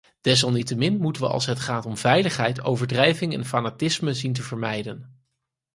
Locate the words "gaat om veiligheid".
1.59-2.61